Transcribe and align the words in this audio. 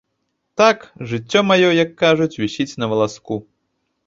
Так, 0.61 0.77
жыццё 1.11 1.39
маё, 1.51 1.69
як 1.83 1.93
кажуць, 2.03 2.39
вісіць 2.45 2.69
на 2.83 2.89
валаску. 2.93 3.41